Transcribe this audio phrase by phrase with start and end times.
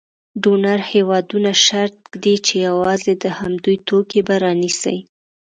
[0.43, 4.97] ډونر هېوادونه شرط ږدي چې یوازې د همدوی توکي به رانیسي.